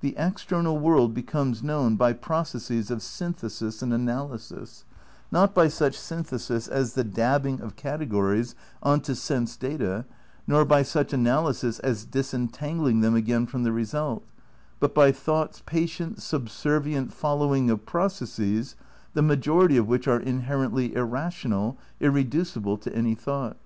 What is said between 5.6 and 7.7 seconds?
such synthesis as the dabbing